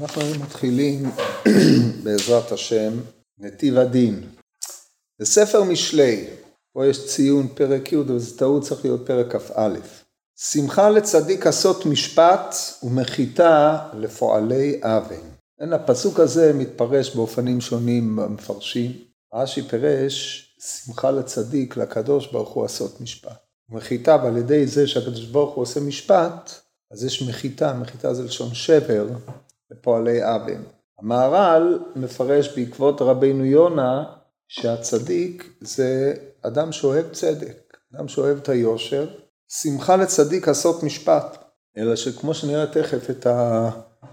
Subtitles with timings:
[0.00, 1.10] אנחנו מתחילים
[2.04, 2.92] בעזרת השם
[3.38, 4.28] נתיב הדין.
[5.20, 6.26] בספר משלי,
[6.72, 9.74] פה יש ציון פרק י' וזה טעות צריך להיות פרק כ"א.
[10.36, 15.30] שמחה לצדיק עשות משפט ומחיתה לפועלי אוון.
[15.60, 18.92] אין הפסוק הזה מתפרש באופנים שונים במפרשים.
[19.34, 23.38] רש"י פירש שמחה לצדיק לקדוש ברוך הוא עשות משפט.
[23.70, 26.52] ומחיתה ועל ידי זה שהקדוש ברוך הוא עושה משפט
[26.90, 29.06] אז יש מחיתה, מחיתה זה לשון שבר
[29.70, 30.62] לפועלי אבן.
[30.98, 34.04] המהר"ל מפרש בעקבות רבינו יונה
[34.48, 39.08] שהצדיק זה אדם שאוהב צדק, אדם שאוהב את היושר,
[39.48, 41.38] שמחה לצדיק עשות משפט,
[41.76, 43.70] אלא שכמו שנראה תכף את ה...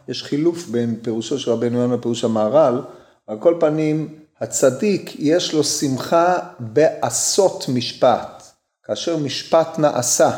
[0.08, 2.82] יש חילוף בין פירושו של רבינו יונה לפירוש המהר"ל,
[3.28, 8.44] על כל פנים הצדיק יש לו שמחה בעשות משפט,
[8.84, 10.32] כאשר משפט נעשה,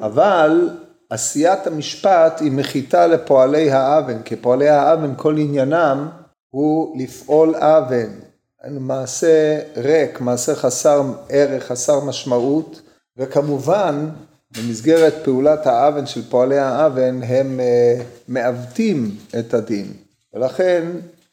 [0.00, 0.70] אבל
[1.10, 6.08] עשיית המשפט היא מחיתה לפועלי האוון, כי פועלי האוון כל עניינם
[6.50, 8.20] הוא לפעול אוון,
[8.68, 12.80] מעשה ריק, מעשה חסר ערך, חסר משמעות,
[13.16, 14.08] וכמובן
[14.56, 19.92] במסגרת פעולת האוון של פועלי האוון הם uh, מעוותים את הדין,
[20.34, 20.86] ולכן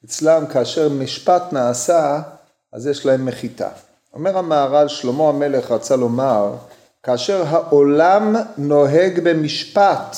[0.05, 2.21] אצלם כאשר משפט נעשה
[2.73, 3.69] אז יש להם מחיתה.
[4.13, 6.55] אומר המהר"ל שלמה המלך רצה לומר
[7.07, 10.15] כאשר העולם נוהג במשפט,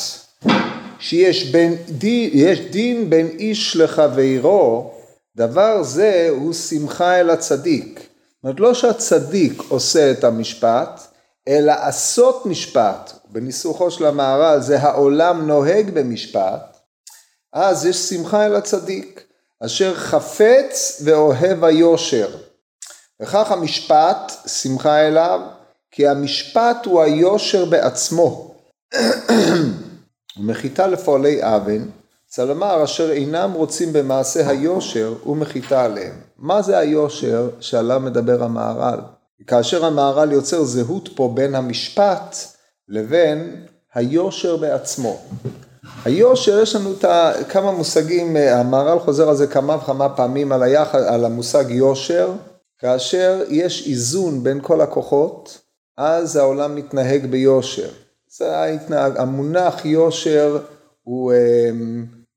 [0.99, 4.91] שיש בין, דין, דין בין איש לחברו,
[5.35, 7.99] דבר זה הוא שמחה אל הצדיק.
[7.99, 11.01] זאת אומרת, לא שהצדיק עושה את המשפט,
[11.47, 16.77] אלא עשות משפט, בניסוחו של המהר"ל זה העולם נוהג במשפט,
[17.53, 19.23] אז יש שמחה אל הצדיק,
[19.65, 22.29] אשר חפץ ואוהב היושר.
[23.21, 25.39] וכך המשפט, שמחה אליו,
[25.91, 28.55] כי המשפט הוא היושר בעצמו.
[30.37, 31.89] ומחיתה לפועלי אוון,
[32.27, 36.13] צריך לומר אשר אינם רוצים במעשה היושר ומחיתה עליהם.
[36.37, 38.99] מה זה היושר שעליו מדבר המהר"ל?
[39.47, 42.35] כאשר המהר"ל יוצר זהות פה בין המשפט
[42.87, 45.19] לבין היושר בעצמו.
[46.05, 47.05] היושר, יש לנו את
[47.49, 52.31] כמה מושגים, המהר"ל חוזר על זה כמה וכמה פעמים על, היחד, על המושג יושר,
[52.79, 55.61] כאשר יש איזון בין כל הכוחות,
[56.01, 57.89] אז העולם מתנהג ביושר.
[58.37, 60.59] זה ההתנהג, המונח יושר
[61.03, 61.37] הוא אה,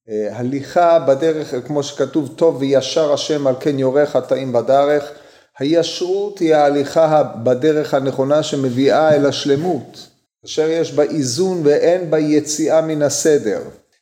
[0.09, 5.13] אה, הליכה בדרך, כמו שכתוב, טוב וישר השם על כן יורה חטאים בדרך.
[5.59, 10.09] הישרות היא ההליכה בדרך הנכונה שמביאה אל השלמות,
[10.45, 13.61] אשר יש בה איזון ואין בה יציאה מן הסדר.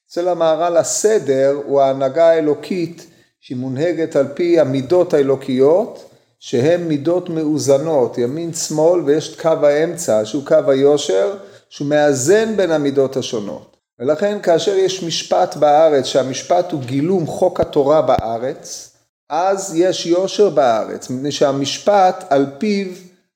[0.09, 3.07] אצל המהר"ל הסדר הוא ההנהגה האלוקית
[3.41, 6.10] שהיא מונהגת על פי המידות האלוקיות
[6.41, 11.37] שהן מידות מאוזנות, ימין שמאל ויש את קו האמצע שהוא קו היושר
[11.69, 13.77] שהוא מאזן בין המידות השונות.
[13.99, 18.93] ולכן כאשר יש משפט בארץ שהמשפט הוא גילום חוק התורה בארץ,
[19.29, 22.87] אז יש יושר בארץ, מפני שהמשפט על פיו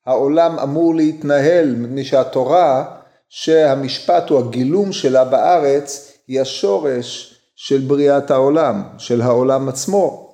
[0.05, 2.85] העולם אמור להתנהל, מפני שהתורה
[3.29, 10.24] שהמשפט הוא הגילום שלה בארץ היא השורש של בריאת העולם, של העולם עצמו.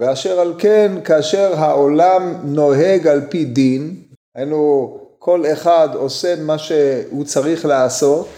[0.00, 3.96] ואשר על כן כאשר העולם נוהג על פי דין,
[4.34, 8.28] היינו כל אחד עושה מה שהוא צריך לעשות,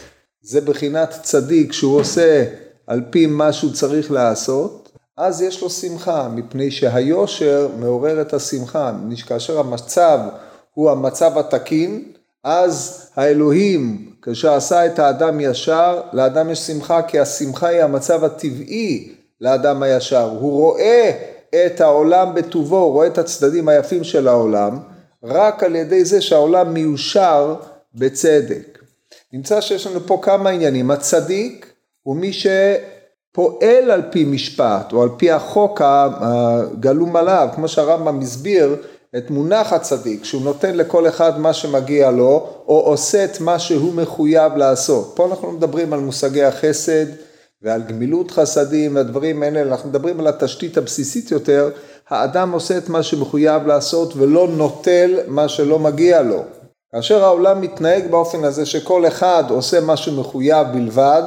[0.43, 2.45] זה בחינת צדיק שהוא עושה
[2.87, 8.93] על פי מה שהוא צריך לעשות, אז יש לו שמחה, מפני שהיושר מעורר את השמחה,
[8.93, 10.19] מפני שכאשר המצב
[10.75, 12.05] הוא המצב התקין,
[12.45, 19.13] אז האלוהים, כאשר עשה את האדם ישר, לאדם יש שמחה, כי השמחה היא המצב הטבעי
[19.41, 20.31] לאדם הישר.
[20.41, 24.79] הוא רואה את העולם בטובו, הוא רואה את הצדדים היפים של העולם,
[25.25, 27.55] רק על ידי זה שהעולם מיושר
[27.95, 28.79] בצדק.
[29.33, 35.09] נמצא שיש לנו פה כמה עניינים, הצדיק הוא מי שפועל על פי משפט או על
[35.17, 38.77] פי החוק הגלום עליו, כמו שהרמב"ם הסביר
[39.17, 43.95] את מונח הצדיק, שהוא נותן לכל אחד מה שמגיע לו, או עושה את מה שהוא
[43.95, 45.13] מחויב לעשות.
[45.15, 47.07] פה אנחנו מדברים על מושגי החסד,
[47.63, 51.71] ועל גמילות חסדים והדברים האלה, אנחנו מדברים על התשתית הבסיסית יותר,
[52.09, 56.43] האדם עושה את מה שמחויב לעשות ולא נוטל מה שלא מגיע לו.
[56.93, 61.23] כאשר העולם מתנהג באופן הזה שכל אחד עושה מה שמחויב בלבד,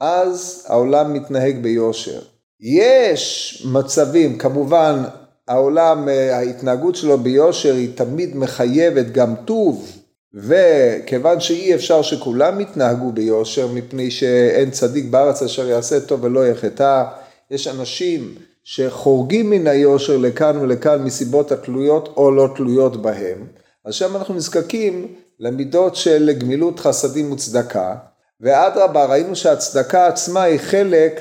[0.00, 2.20] אז העולם מתנהג ביושר.
[2.60, 5.02] יש מצבים, כמובן
[5.48, 10.03] העולם, ההתנהגות שלו ביושר היא תמיד מחייבת גם טוב,
[10.34, 17.04] וכיוון שאי אפשר שכולם יתנהגו ביושר מפני שאין צדיק בארץ אשר יעשה טוב ולא יחטא,
[17.50, 18.34] יש אנשים
[18.64, 23.46] שחורגים מן היושר לכאן ולכאן מסיבות התלויות או לא תלויות בהם,
[23.84, 25.06] אז שם אנחנו נזקקים
[25.40, 27.94] למידות של גמילות חסדים וצדקה,
[28.40, 31.20] ואדרבה ראינו שהצדקה עצמה היא חלק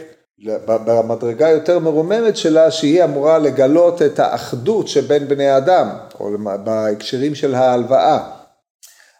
[0.65, 5.89] במדרגה יותר מרוממת שלה, שהיא אמורה לגלות את האחדות שבין בני אדם,
[6.19, 6.29] או
[6.63, 8.42] בהקשרים של ההלוואה.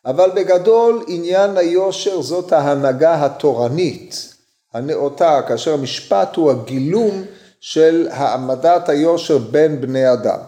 [0.06, 4.34] אבל בגדול עניין היושר זאת ההנהגה התורנית,
[4.74, 7.24] הנאותה, כאשר המשפט הוא הגילום
[7.62, 10.40] של העמדת היושר בין בני אדם.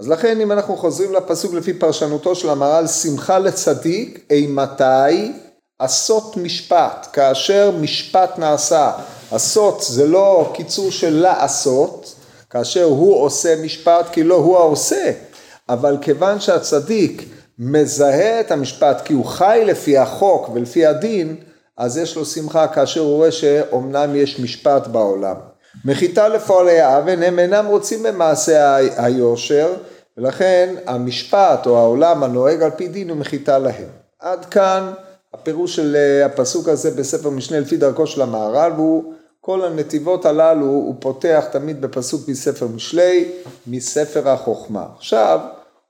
[0.00, 5.32] אז לכן אם אנחנו חוזרים לפסוק לפי פרשנותו של המהר"ל, שמחה לצדיק אימתי
[5.78, 8.92] עשות משפט, כאשר משפט נעשה.
[9.30, 12.14] עשות זה לא קיצור של לעשות,
[12.50, 15.12] כאשר הוא עושה משפט כי לא הוא העושה,
[15.68, 21.36] אבל כיוון שהצדיק מזהה את המשפט כי הוא חי לפי החוק ולפי הדין,
[21.76, 25.36] אז יש לו שמחה כאשר הוא רואה שאומנם יש משפט בעולם.
[25.84, 29.74] מחיתה לפועלי האבן הם אינם רוצים במעשה היושר
[30.18, 33.88] ולכן המשפט או העולם הנוהג על פי דין הוא מחיתה להם.
[34.20, 34.92] עד כאן
[35.34, 40.66] הפירוש של אה, הפסוק הזה בספר משנה לפי דרכו של המהר"ל והוא כל הנתיבות הללו
[40.66, 43.32] הוא פותח תמיד בפסוק מספר משלי
[43.66, 44.86] מספר החוכמה.
[44.96, 45.40] עכשיו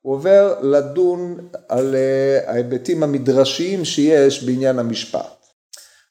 [0.03, 1.39] הוא עובר לדון
[1.69, 5.47] על אה, ההיבטים המדרשיים שיש בעניין המשפט.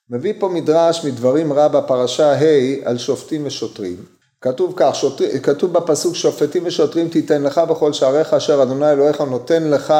[0.10, 4.06] מביא פה מדרש מדברים רע בפרשה ה' על שופטים ושוטרים.
[4.42, 5.22] כתוב כך, שוט...
[5.44, 9.94] כתוב בפסוק שופטים ושוטרים תיתן לך בכל שעריך אשר אדוני אלוהיך נותן לך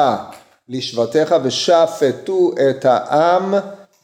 [0.68, 3.54] לשבטיך ושפטו את העם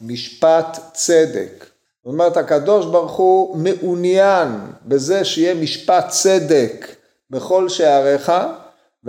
[0.01, 1.65] משפט צדק.
[2.03, 4.47] זאת אומרת הקדוש ברוך הוא מעוניין
[4.85, 6.87] בזה שיהיה משפט צדק
[7.29, 8.31] בכל שעריך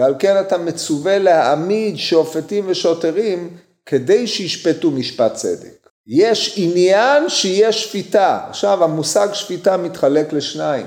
[0.01, 3.57] ועל כן אתה מצווה להעמיד שופטים ושוטרים
[3.87, 5.89] כדי שישפטו משפט צדק.
[6.07, 8.41] יש עניין שיש שפיטה.
[8.49, 10.87] עכשיו המושג שפיטה מתחלק לשניים.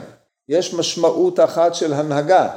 [0.50, 2.50] יש משמעות אחת של הנהגה,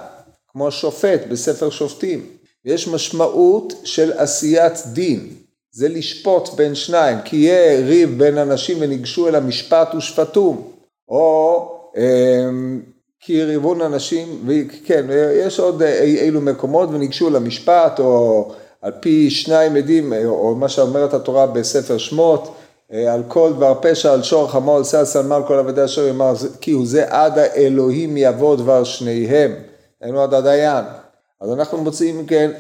[0.53, 2.27] כמו שופט בספר שופטים.
[2.65, 5.29] יש משמעות של עשיית דין.
[5.73, 10.73] זה לשפוט בין שניים, כי יהיה ריב בין אנשים וניגשו אל המשפט ושפטום.
[11.09, 12.66] או אמ,
[13.27, 18.53] כי ריבון אנשים, וכן, יש עוד אילו מקומות וניגשו למשפט, או
[18.83, 22.55] על פי שניים עדים, או מה שאומרת התורה בספר שמות,
[22.93, 26.35] אה, על כל דבר פשע, על שור חמור, על סלמה, על כל עבדי אשר יאמר,
[26.61, 29.55] כי הוא זה עד האלוהים יבוא דבר שניהם,
[30.01, 30.85] היינו עד הדיין.
[31.41, 32.51] אז אנחנו מוצאים כן,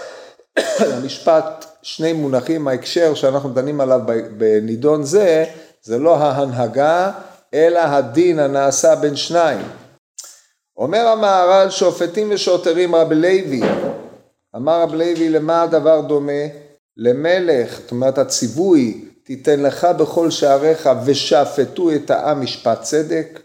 [0.92, 4.00] למשפט שני מונחים, ההקשר שאנחנו דנים עליו
[4.36, 5.44] בנידון זה,
[5.82, 7.10] זה לא ההנהגה,
[7.54, 9.79] אלא הדין הנעשה בין שניים.
[10.80, 13.60] אומר המהר"ל שופטים ושוטרים רבי לוי,
[14.56, 16.42] אמר רבי לוי למה הדבר דומה?
[16.96, 23.40] למלך, זאת אומרת הציווי תיתן לך בכל שעריך ושפטו את העם משפט צדק.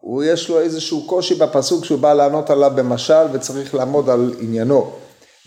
[0.00, 4.92] הוא יש לו איזשהו קושי בפסוק שהוא בא לענות עליו במשל וצריך לעמוד על עניינו.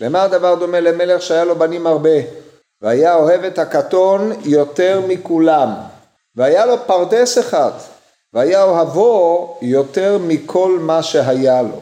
[0.00, 2.18] למה הדבר דומה למלך שהיה לו בנים הרבה
[2.82, 5.68] והיה אוהב את הקטון יותר מכולם
[6.36, 7.70] והיה לו פרדס אחד
[8.34, 11.80] והיה אוהבו יותר מכל מה שהיה לו.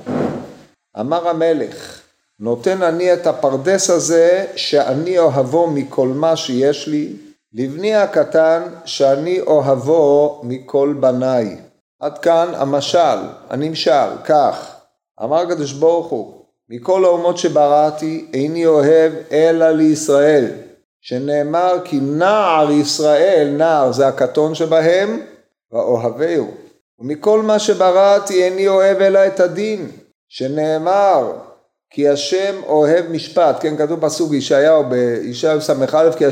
[1.00, 2.00] אמר המלך,
[2.40, 7.12] נותן אני את הפרדס הזה שאני אוהבו מכל מה שיש לי,
[7.54, 11.56] לבני הקטן שאני אוהבו מכל בניי.
[12.00, 13.18] עד כאן המשל,
[13.50, 14.76] הנמשל, כך,
[15.22, 16.34] אמר הקדוש ברוך הוא,
[16.68, 20.46] מכל האומות שבראתי איני אוהב אלא לישראל,
[21.00, 25.20] שנאמר כי נער ישראל, נער זה הקטון שבהם,
[25.72, 26.50] ואוהביהו.
[26.98, 29.90] ומכל מה שבראתי איני אוהב אלא את הדין,
[30.28, 31.32] שנאמר
[31.90, 36.24] כי השם אוהב משפט, כן כתוב פסוק ישעיהו בישעיהו ס"א כי,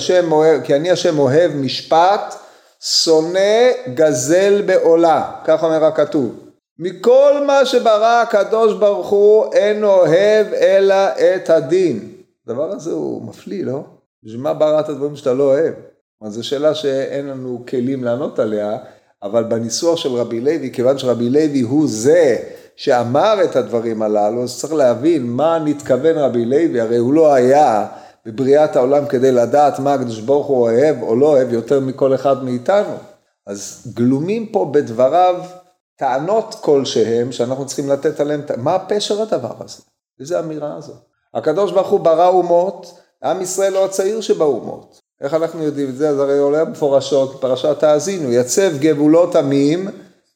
[0.64, 2.34] כי אני השם אוהב משפט,
[2.80, 6.50] שונא גזל בעולה, כך אומר הכתוב.
[6.78, 10.94] מכל מה שברא הקדוש ברוך הוא אין אוהב אלא
[11.34, 12.12] את הדין.
[12.46, 13.80] הדבר הזה הוא מפליא, לא?
[14.24, 15.74] בשביל מה בראת הדברים שאתה לא אוהב?
[16.28, 18.78] זו שאלה שאין לנו כלים לענות עליה,
[19.22, 22.36] אבל בניסוח של רבי לוי, כיוון שרבי לוי הוא זה
[22.76, 27.86] שאמר את הדברים הללו, אז צריך להבין מה נתכוון רבי לוי, הרי הוא לא היה
[28.26, 32.44] בבריאת העולם כדי לדעת מה הקדוש ברוך הוא אוהב או לא אוהב יותר מכל אחד
[32.44, 32.94] מאיתנו.
[33.46, 35.44] אז גלומים פה בדבריו
[35.96, 39.82] טענות כלשהם שאנחנו צריכים לתת עליהם, מה פשר הדבר הזה?
[40.20, 40.92] איזה אמירה הזו?
[41.34, 44.99] הקדוש ברוך הוא ברא אומות, עם ישראל לא הצעיר שבאומות.
[45.20, 46.08] איך אנחנו יודעים את זה?
[46.08, 49.88] אז הרי עולה מפורשות, פרשת האזינו, יצב גבולות עמים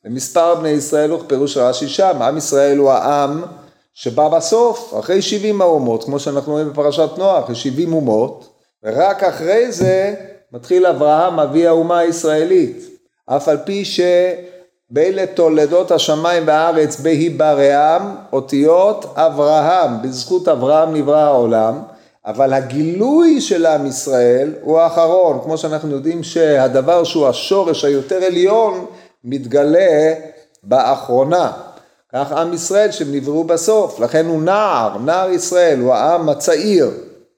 [0.04, 1.20] ומספר בני ישראל הוא
[1.56, 3.42] רש"י שם, עם ישראל הוא העם
[3.94, 8.48] שבא בסוף, אחרי 70 האומות, כמו שאנחנו רואים בפרשת נוח, יש 70 אומות,
[8.82, 10.14] ורק אחרי זה
[10.52, 12.84] מתחיל אברהם אבי האומה הישראלית,
[13.26, 21.82] אף על פי שבאלה תולדות השמיים והארץ בהיברעם, אותיות אברהם, בזכות אברהם נברא העולם,
[22.26, 28.86] אבל הגילוי של עם ישראל הוא האחרון, כמו שאנחנו יודעים שהדבר שהוא השורש היותר עליון
[29.24, 30.14] מתגלה
[30.62, 31.52] באחרונה.
[32.12, 36.90] כך עם ישראל שהם נבראו בסוף, לכן הוא נער, נער ישראל, הוא העם הצעיר,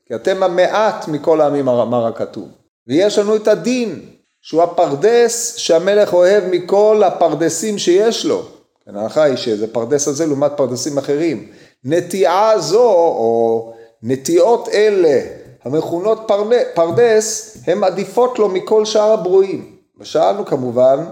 [0.06, 2.48] כי אתם המעט מכל העמים אמר הכתוב.
[2.88, 4.00] ויש לנו את הדין,
[4.42, 8.42] שהוא הפרדס שהמלך אוהב מכל הפרדסים שיש לו.
[8.86, 11.48] כן, ההנחה היא שזה פרדס הזה לעומת פרדסים אחרים.
[11.84, 13.72] נטיעה זו, או
[14.02, 15.20] נטיעות אלה,
[15.64, 16.30] המכונות
[16.74, 19.76] פרדס, הן עדיפות לו מכל שאר הברואים.
[20.00, 21.04] ושאלנו כמובן,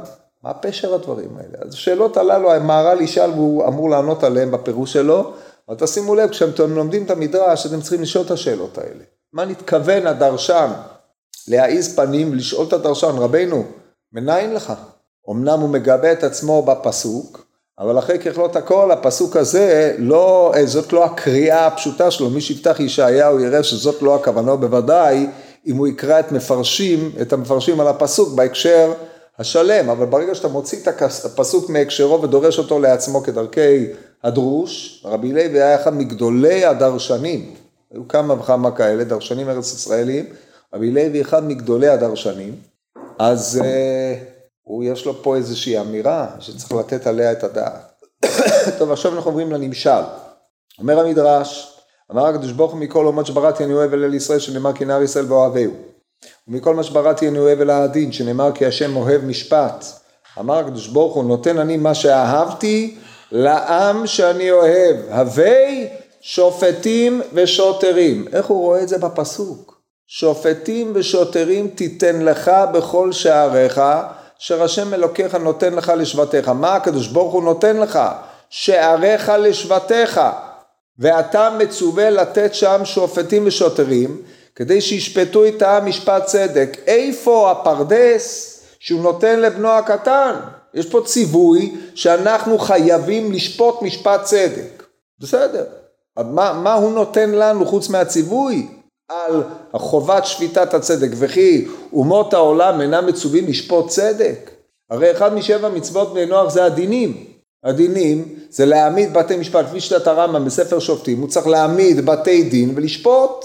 [0.43, 1.59] מה פשר הדברים האלה?
[1.61, 5.33] אז השאלות הללו המהר"ל ישאל והוא אמור לענות עליהן בפירוש שלו,
[5.69, 9.05] אבל תשימו לב, כשאתם לומדים את המדרש, אתם צריכים לשאול את השאלות האלה.
[9.33, 10.71] מה נתכוון הדרשן
[11.49, 13.65] להעיז פנים, לשאול את הדרשן, רבנו,
[14.13, 14.73] מניין לך?
[15.31, 17.44] אמנם הוא מגבה את עצמו בפסוק,
[17.79, 23.41] אבל אחרי ככלות הכל, הפסוק הזה, לא, זאת לא הקריאה הפשוטה שלו, מי שיפתח ישעיהו
[23.41, 25.27] יראה שזאת לא הכוונה בוודאי,
[25.67, 28.93] אם הוא יקרא את מפרשים, את המפרשים על הפסוק בהקשר
[29.39, 33.87] השלם, אבל ברגע שאתה מוציא את הפסוק מהקשרו ודורש אותו לעצמו כדרכי
[34.25, 37.55] הדרוש, רבי לוי היה אחד מגדולי הדרשנים,
[37.93, 40.27] היו כמה וכמה כאלה, דרשנים ארץ ישראלים,
[40.75, 42.55] רבי לוי אחד מגדולי הדרשנים,
[43.19, 44.34] אז uh,
[44.65, 47.93] הוא יש לו פה איזושהי אמירה שצריך לתת עליה את הדעת.
[48.79, 50.03] טוב, עכשיו אנחנו עוברים לנמשל.
[50.79, 51.79] אומר המדרש,
[52.13, 55.33] אמר הקדוש ברוך הוא מכל אומות שבראתי אני אוהב אל ישראל שנאמר כי נער ישראל
[55.33, 55.73] ואוהביהו.
[56.49, 59.85] ומכל מה שבראתי אני אוהב אל העדין שנאמר כי השם אוהב משפט.
[60.39, 62.99] אמר הקדוש ברוך הוא נותן אני מה שאהבתי
[63.33, 64.97] לעם שאני אוהב.
[65.11, 65.89] הווי
[66.21, 68.29] שופטים ושוטרים.
[68.33, 69.81] איך הוא רואה את זה בפסוק?
[70.07, 73.81] שופטים ושוטרים תיתן לך בכל שעריך
[74.41, 76.49] אשר השם אלוקיך נותן לך לשבטיך.
[76.49, 77.99] מה הקדוש ברוך הוא נותן לך?
[78.51, 80.21] שעריך לשבטיך.
[80.99, 84.23] ואתה מצווה לתת שם שופטים ושוטרים
[84.55, 86.77] כדי שישפטו את העם משפט צדק.
[86.87, 90.35] איפה הפרדס שהוא נותן לבנו הקטן?
[90.75, 94.83] יש פה ציווי שאנחנו חייבים לשפוט משפט צדק.
[95.21, 95.65] בסדר.
[96.17, 98.67] מה, מה הוא נותן לנו חוץ מהציווי?
[99.73, 104.51] על חובת שפיטת הצדק, וכי אומות העולם אינם מצווים לשפוט צדק.
[104.91, 107.25] הרי אחד משבע מצוות בני נוח זה הדינים.
[107.65, 112.73] הדינים זה להעמיד בתי משפט, כפי שיטת הרמב"ם בספר שופטים, הוא צריך להעמיד בתי דין
[112.77, 113.45] ולשפוט.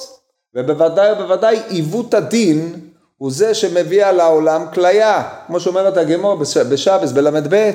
[0.55, 2.73] ובוודאי ובוודאי עיוות הדין
[3.17, 6.35] הוא זה שמביא על העולם כליה, כמו שאומרת הגמור
[6.69, 7.71] בשבס בל"ב.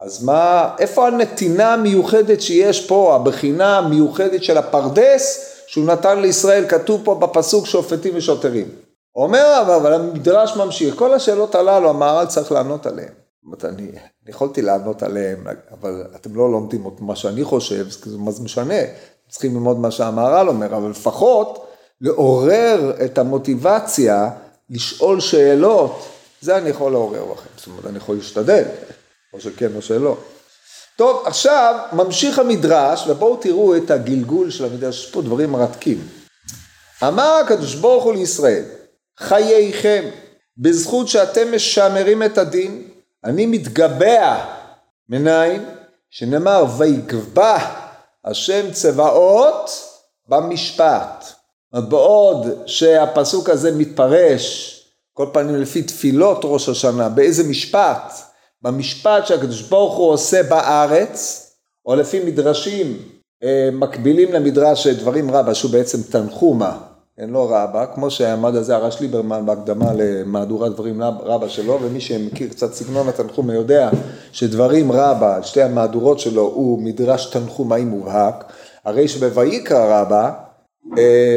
[0.00, 7.00] אז מה, איפה הנתינה המיוחדת שיש פה, הבחינה המיוחדת של הפרדס שהוא נתן לישראל, כתוב
[7.04, 8.68] פה בפסוק שופטים ושוטרים.
[9.16, 13.08] אומר אבל, אבל המדרש ממשיך, כל השאלות הללו המהר"ל צריך לענות עליהן.
[13.08, 15.38] זאת אומרת, אני, אני יכולתי לענות עליהן,
[15.80, 18.80] אבל אתם לא לומדים את מה שאני חושב, זה משנה?
[19.28, 21.66] צריכים ללמוד מה שהמהר"ל אומר, אבל לפחות
[22.00, 24.30] לעורר את המוטיבציה
[24.70, 26.06] לשאול שאלות,
[26.40, 28.64] זה אני יכול לעורר בכם, זאת אומרת, אני יכול להשתדל,
[29.32, 30.16] או שכן או שלא.
[30.96, 36.08] טוב, עכשיו ממשיך המדרש, ובואו תראו את הגלגול של המדרש, יש פה דברים מרתקים.
[37.02, 38.64] אמר הקדוש ברוך הוא לישראל,
[39.18, 40.04] חייכם,
[40.58, 42.88] בזכות שאתם משמרים את הדין,
[43.24, 44.44] אני מתגבע,
[45.08, 45.64] מניין?
[46.10, 47.58] שנאמר, ויגבע
[48.24, 49.70] השם צבאות
[50.28, 51.24] במשפט.
[51.72, 54.70] בעוד שהפסוק הזה מתפרש,
[55.12, 58.12] כל פעמים לפי תפילות ראש השנה, באיזה משפט?
[58.64, 61.40] במשפט שהקדוש ברוך הוא עושה בארץ,
[61.86, 62.98] או לפי מדרשים
[63.42, 66.78] אה, מקבילים למדרש דברים רבה, שהוא בעצם תנחומה,
[67.18, 72.00] אין לו רבה, כמו שעמד על זה הרש ליברמן בהקדמה למהדורת דברים רבה שלו, ומי
[72.00, 73.90] שמכיר קצת סגנון התנחומה יודע
[74.32, 78.44] שדברים רבה, שתי המהדורות שלו, הוא מדרש תנחומאי מובהק,
[78.84, 80.32] הרי שבויקרא רבה,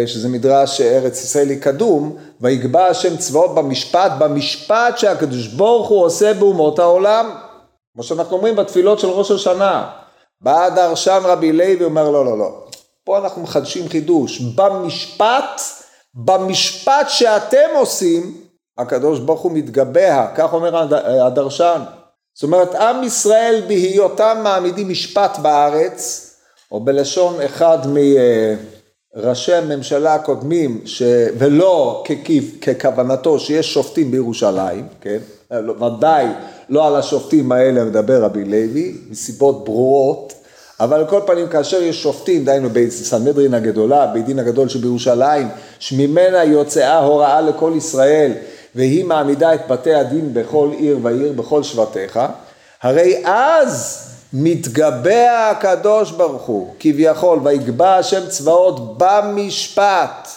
[0.05, 6.79] שזה מדרש ארץ ישראלי קדום, ויגבע השם צבאות במשפט, במשפט שהקדוש ברוך הוא עושה באומות
[6.79, 7.35] העולם.
[7.93, 9.89] כמו שאנחנו אומרים בתפילות של ראש השנה.
[10.41, 12.65] בא דרשן רבי לוי ואומר לא לא לא,
[13.03, 15.61] פה אנחנו מחדשים חידוש, במשפט,
[16.15, 18.37] במשפט שאתם עושים,
[18.77, 20.77] הקדוש ברוך הוא מתגבע, כך אומר
[21.25, 21.81] הדרשן.
[22.33, 26.31] זאת אומרת עם ישראל בהיותם מעמידים משפט בארץ,
[26.71, 27.97] או בלשון אחד מ...
[29.17, 31.03] ראשי הממשלה הקודמים, ש...
[31.37, 35.17] ולא ככיף, ככוונתו שיש שופטים בירושלים, כן?
[35.51, 36.25] לא, ודאי
[36.69, 40.33] לא על השופטים האלה מדבר רבי לוי, מסיבות ברורות,
[40.79, 45.47] אבל על כל פנים כאשר יש שופטים, דהיינו בסנהדרין הגדולה, בית דין הגדול שבירושלים,
[45.79, 48.31] שממנה יוצאה הוראה לכל ישראל,
[48.75, 52.19] והיא מעמידה את בתי הדין בכל עיר ועיר, בכל שבטיך,
[52.81, 60.27] הרי אז מתגבע הקדוש ברוך הוא, כביכול, ויגבע השם צבאות במשפט.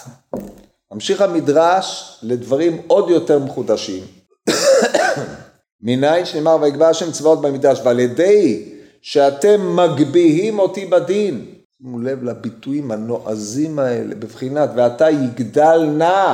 [0.93, 4.03] ממשיך המדרש לדברים עוד יותר מחודשים.
[5.83, 8.63] מניין שנאמר ויגבה השם צבאות במקדש ועל ידי
[9.01, 11.45] שאתם מגביהים אותי בדין.
[11.77, 16.33] שימו לב לביטויים הנועזים האלה בבחינת ואתה יגדל נא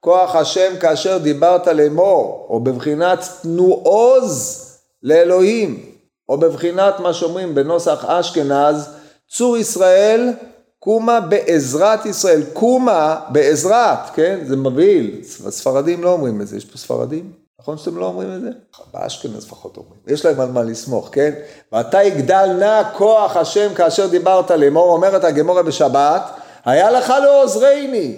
[0.00, 4.60] כוח השם כאשר דיברת לאמור או בבחינת תנו עוז
[5.02, 5.93] לאלוהים
[6.28, 8.88] או בבחינת מה שאומרים בנוסח אשכנז
[9.28, 10.32] צור ישראל
[10.78, 16.78] קומה בעזרת ישראל קומה בעזרת כן זה מבהיל הספרדים לא אומרים את זה יש פה
[16.78, 18.50] ספרדים נכון שאתם לא אומרים את זה?
[18.92, 20.00] באשכנז לפחות אומרים.
[20.06, 21.34] יש להם על מה לסמוך, כן?
[21.72, 26.22] ואתה יגדל נא כוח השם כאשר דיברת לאמור, אומרת הגמורה בשבת,
[26.64, 28.16] היה לך לעוזרני.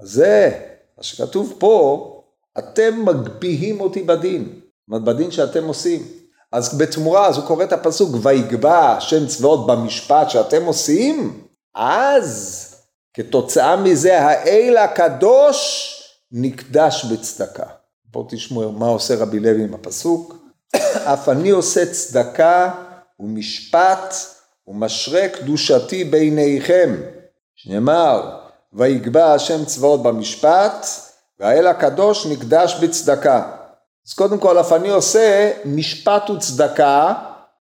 [0.00, 0.50] אז זה,
[0.98, 2.22] מה שכתוב פה,
[2.58, 4.60] אתם מגביהים אותי בדין.
[4.88, 6.02] בדין שאתם עושים.
[6.52, 11.40] אז בתמורה, אז הוא קורא את הפסוק, ויגבע שם צבאות במשפט שאתם עושים,
[11.74, 12.64] אז
[13.14, 15.94] כתוצאה מזה האל הקדוש
[16.32, 17.66] נקדש בצדקה.
[18.12, 20.34] פה תשמעו מה עושה רבי לוי עם הפסוק.
[21.12, 22.70] אף אני עושה צדקה
[23.20, 24.14] ומשפט
[24.66, 26.96] ומשרה קדושתי בעיניכם.
[27.56, 28.38] שנאמר,
[28.72, 30.86] ויגבע השם צבאות במשפט,
[31.40, 33.57] והאל הקדוש נקדש בצדקה.
[34.08, 37.14] אז קודם כל, אף אני עושה משפט וצדקה,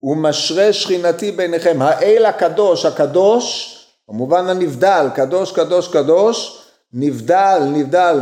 [0.02, 1.82] ומשרה שכינתי בעיניכם.
[1.82, 3.76] האל הקדוש, הקדוש,
[4.08, 6.62] במובן הנבדל, קדוש, קדוש, קדוש,
[6.92, 8.20] נבדל, נבדל,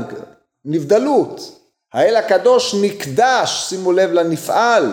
[0.65, 1.41] נבדלות.
[1.93, 4.93] האל הקדוש נקדש, שימו לב לנפעל,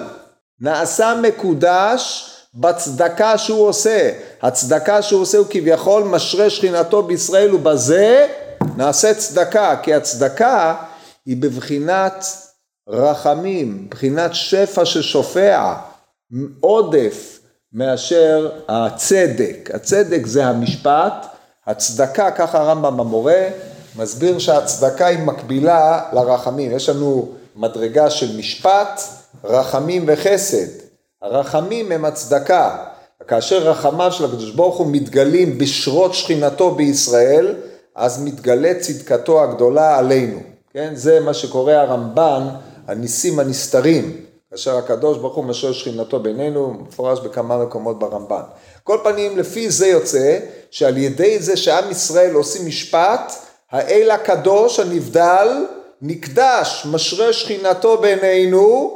[0.59, 4.12] נעשה מקודש בצדקה שהוא עושה.
[4.41, 8.27] הצדקה שהוא עושה הוא כביכול משרה שכינתו בישראל ובזה
[8.75, 10.75] נעשה צדקה, כי הצדקה
[11.25, 12.25] היא בבחינת
[12.88, 15.74] רחמים, בחינת שפע ששופע,
[16.60, 17.39] עודף
[17.74, 19.70] מאשר הצדק.
[19.74, 21.25] הצדק זה המשפט,
[21.67, 23.44] הצדקה, ככה הרמב"ם המורה,
[23.96, 26.72] מסביר שהצדקה היא מקבילה לרחמים.
[26.72, 29.01] יש לנו מדרגה של משפט,
[29.44, 30.67] רחמים וחסד.
[31.22, 32.77] הרחמים הם הצדקה.
[33.27, 37.55] כאשר רחמיו של הקדוש ברוך הוא מתגלים בשרות שכינתו בישראל,
[37.96, 40.40] אז מתגלה צדקתו הגדולה עלינו.
[40.74, 40.92] כן?
[40.96, 42.48] זה מה שקורא הרמב"ן,
[42.87, 44.25] הניסים הנסתרים.
[44.51, 48.41] כאשר הקדוש ברוך הוא משרה שכינתו בינינו, מפורש בכמה מקומות ברמב"ן.
[48.83, 50.39] כל פנים, לפי זה יוצא
[50.71, 53.33] שעל ידי זה שעם ישראל עושים משפט,
[53.71, 55.65] האל הקדוש הנבדל
[56.01, 58.93] נקדש, משרה שכינתו בינינו,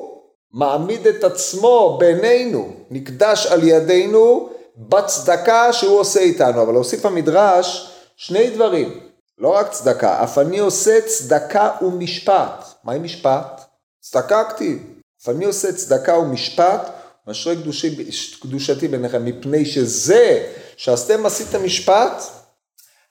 [0.54, 6.62] מעמיד את עצמו בינינו, נקדש על ידינו בצדקה שהוא עושה איתנו.
[6.62, 9.00] אבל הוסיף המדרש שני דברים,
[9.38, 12.66] לא רק צדקה, אף אני עושה צדקה ומשפט.
[12.84, 13.71] מהי משפט?
[14.50, 14.78] כתיב.
[15.24, 16.90] אף אני עושה צדקה ומשפט,
[17.28, 18.12] משרה קדושי,
[18.42, 22.24] קדושתי ביניכם, מפני שזה שעשיתם עשיתם משפט,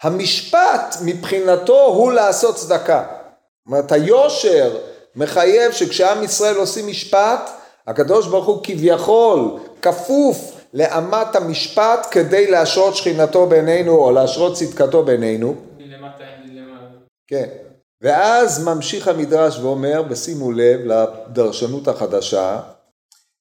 [0.03, 3.05] המשפט מבחינתו הוא לעשות צדקה.
[3.09, 4.79] זאת אומרת היושר
[5.16, 7.50] מחייב שכשעם ישראל עושים משפט,
[7.87, 15.55] הקדוש ברוך הוא כביכול כפוף לאמת המשפט כדי להשרות שכינתו בינינו או להשרות צדקתו בינינו.
[17.26, 17.69] כן.
[18.02, 22.60] ואז ממשיך המדרש ואומר, ושימו לב לדרשנות החדשה,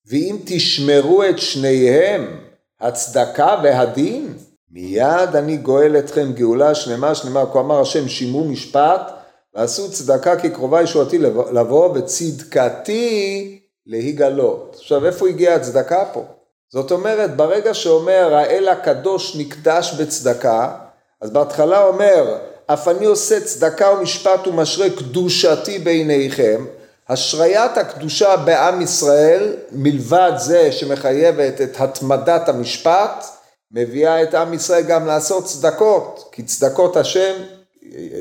[0.08, 2.40] ואם תשמרו את שניהם,
[2.82, 4.34] הצדקה והדין,
[4.72, 9.12] מיד אני גואל אתכם גאולה שלמה שלמה, כה אמר השם שימו משפט
[9.54, 11.18] ועשו צדקה כי קרובה ישועתי
[11.52, 14.76] לבוא וצדקתי להיגלות.
[14.80, 16.24] עכשיו איפה הגיעה הצדקה פה?
[16.70, 20.76] זאת אומרת ברגע שאומר האל הקדוש נקדש בצדקה
[21.22, 22.38] אז בהתחלה אומר
[22.74, 26.66] אף אני עושה צדקה ומשפט ומשרה קדושתי בעיניכם
[27.10, 33.26] השריית הקדושה בעם ישראל מלבד זה שמחייבת את התמדת המשפט
[33.72, 37.34] מביאה את עם ישראל גם לעשות צדקות, כי צדקות השם,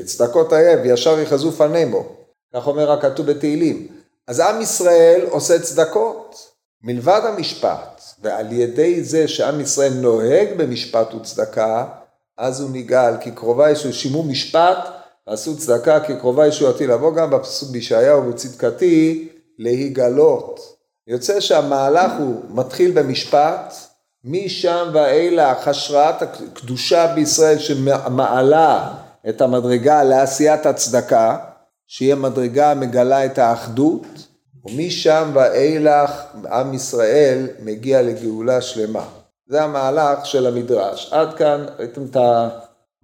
[0.05, 2.03] צדקות האב, ישר יחזו פנימו,
[2.55, 3.87] כך אומר הכתוב בתהילים.
[4.27, 6.51] אז עם ישראל עושה צדקות,
[6.83, 11.85] מלבד המשפט, ועל ידי זה שעם ישראל נוהג במשפט וצדקה,
[12.39, 14.77] אז הוא נגאל, כי קרובה ישוע, שימו משפט,
[15.27, 20.59] ועשו צדקה, כי קרובה ישועתי לבוא גם בפסוק בישעיהו ובצדקתי להיגלות.
[21.07, 23.73] יוצא שהמהלך הוא מתחיל במשפט,
[24.23, 28.93] משם ואילך השראת הקדושה בישראל שמעלה
[29.29, 31.37] את המדרגה לעשיית הצדקה,
[31.87, 34.05] שהיא המדרגה המגלה את האחדות,
[34.65, 36.11] ומשם ואילך
[36.51, 39.18] עם ישראל מגיע לגאולה שלמה.
[39.49, 41.13] זה המהלך של המדרש.
[41.13, 42.17] עד כאן ראיתם את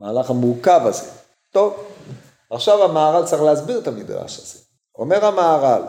[0.02, 1.10] המהלך המורכב הזה.
[1.52, 1.84] טוב,
[2.52, 4.60] עכשיו המהר"ל צריך להסביר את המדרש הזה.
[4.96, 5.82] אומר המהר"ל,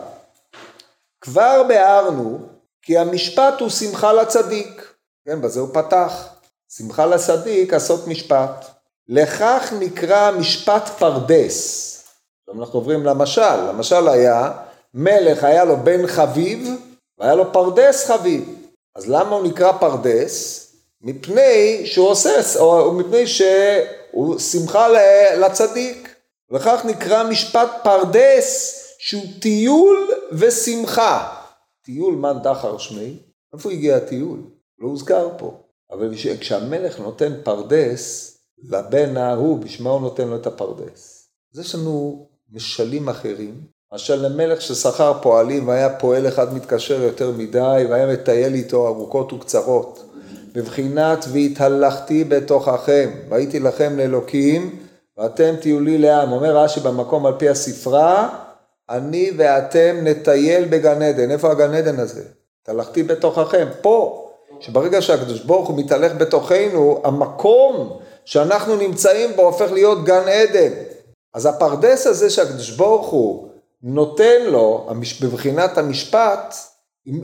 [1.21, 2.38] כבר ביארנו
[2.83, 4.95] כי המשפט הוא שמחה לצדיק.
[5.25, 6.29] כן, בזה הוא פתח.
[6.77, 8.66] שמחה לצדיק עשות משפט.
[9.09, 11.92] לכך נקרא משפט פרדס.
[12.40, 14.53] עכשיו אנחנו עוברים למשל, המשל היה
[14.95, 16.69] מלך היה לו בן חביב
[17.19, 18.56] והיה לו פרדס חביב.
[18.96, 20.62] אז למה הוא נקרא פרדס?
[21.00, 24.88] מפני שהוא עושה, או מפני שהוא שמחה
[25.37, 26.14] לצדיק.
[26.52, 31.42] וכך נקרא משפט פרדס שהוא טיול ושמחה.
[31.85, 33.18] טיול מן דחר שמי,
[33.54, 34.38] איפה הגיע הטיול?
[34.78, 35.61] לא הוזכר פה.
[35.90, 41.28] אבל כשהמלך נותן פרדס לבן ההוא, בשביל מה הוא נותן לו את הפרדס?
[41.54, 43.61] אז יש לנו משלים אחרים,
[43.96, 50.04] מאשר למלך ששכר פועלים והיה פועל אחד מתקשר יותר מדי והיה מטייל איתו ארוכות וקצרות.
[50.52, 54.78] בבחינת והתהלכתי בתוככם, והייתי לכם לאלוקים
[55.18, 56.32] ואתם תהיו לי לעם.
[56.32, 58.28] אומר רש"י במקום על פי הספרה,
[58.90, 61.30] אני ואתם נטייל בגן עדן.
[61.30, 62.22] איפה הגן עדן הזה?
[62.62, 64.28] התהלכתי בתוככם, פה.
[64.61, 70.72] שברגע שהקדוש ברוך הוא מתהלך בתוכנו, המקום שאנחנו נמצאים בו הופך להיות גן עדן.
[71.35, 74.88] אז הפרדס הזה שהקדוש ברוך הוא נותן לו,
[75.22, 76.54] בבחינת המשפט,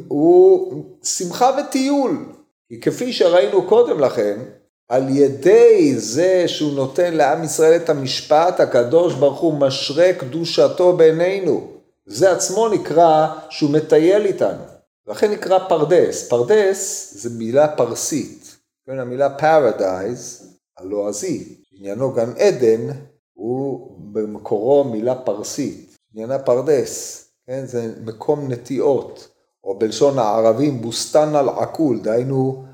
[0.08, 2.26] הוא שמחה וטיול.
[2.68, 4.40] כי כפי שראינו קודם לכן,
[4.88, 11.68] על ידי זה שהוא נותן לעם ישראל את המשפט, הקדוש ברוך הוא משרה קדושתו בינינו.
[12.06, 14.62] זה עצמו נקרא שהוא מטייל איתנו.
[15.06, 16.28] לכן נקרא פרדס.
[16.28, 18.56] פרדס זה מילה פרסית.
[18.86, 20.44] כן, המילה paradise,
[20.78, 22.88] הלועזי, עניינו גן עדן,
[23.32, 25.91] הוא במקורו מילה פרסית.
[26.14, 29.29] עניינה פרדס, כן, זה מקום נטיעות,
[29.64, 32.64] או בלשון הערבים بستان العقول, דהיינו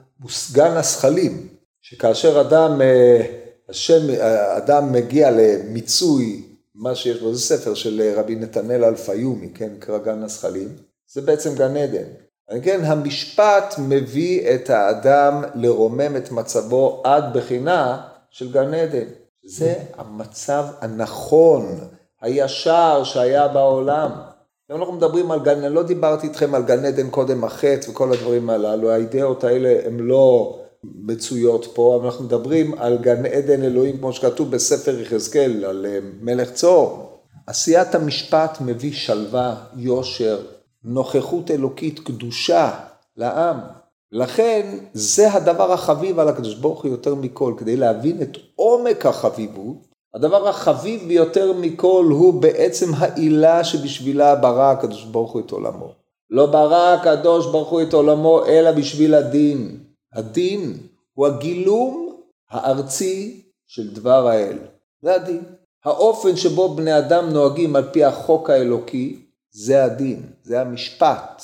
[0.52, 1.48] גן השכלים,
[1.80, 3.26] שכאשר אדם, אה,
[3.68, 4.22] השם,
[4.56, 6.42] אדם מגיע למיצוי,
[6.74, 10.68] מה שיש לו, זה ספר של רבי נתנאל אלפיומי, כן, נקרא גן השכלים,
[11.12, 12.08] זה בעצם גן עדן.
[12.62, 19.06] כן, המשפט מביא את האדם לרומם את מצבו עד בחינה של גן עדן.
[19.44, 21.78] זה המצב הנכון,
[22.20, 24.10] הישר שהיה בעולם.
[24.70, 28.12] אם אנחנו מדברים על גן, עדן, לא דיברתי איתכם על גן עדן קודם החטא וכל
[28.12, 33.98] הדברים הללו, האידאות האלה הן לא מצויות פה, אבל אנחנו מדברים על גן עדן אלוהים
[33.98, 37.08] כמו שכתוב בספר יחזקאל על אה, מלך צור.
[37.46, 40.40] עשיית המשפט מביא שלווה, יושר,
[40.84, 42.70] נוכחות אלוקית, קדושה
[43.16, 43.56] לעם.
[44.12, 49.87] לכן זה הדבר החביב על הקדוש ברוך הוא יותר מכל, כדי להבין את עומק החביבות.
[50.18, 55.92] הדבר החביב ביותר מכל הוא בעצם העילה שבשבילה ברא הקדוש ברוך הוא את עולמו.
[56.30, 59.78] לא ברא הקדוש ברוך הוא את עולמו אלא בשביל הדין.
[60.14, 60.76] הדין
[61.14, 62.16] הוא הגילום
[62.50, 64.58] הארצי של דבר האל.
[65.02, 65.42] זה הדין.
[65.84, 71.42] האופן שבו בני אדם נוהגים על פי החוק האלוקי זה הדין, זה המשפט,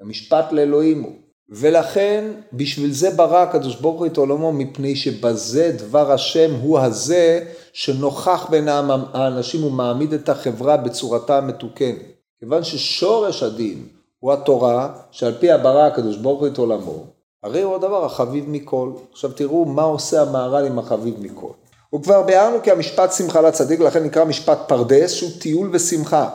[0.00, 1.12] המשפט לאלוהים הוא.
[1.48, 7.44] ולכן בשביל זה ברא הקדוש ברוך הוא את עולמו מפני שבזה דבר השם הוא הזה
[7.74, 8.68] שנוכח בין
[9.12, 11.96] האנשים ומעמיד את החברה בצורתה המתוקנת.
[12.40, 13.86] כיוון ששורש הדין
[14.18, 17.04] הוא התורה שעל פי הברא הקדוש ברוך הוא את עולמו,
[17.42, 18.92] הרי הוא הדבר החביב מכל.
[19.12, 21.50] עכשיו תראו מה עושה המהר"ל עם החביב מכל.
[21.94, 26.28] וכבר ביארנו כי המשפט שמחה לצדיק, לכן נקרא משפט פרדס, שהוא טיול ושמחה.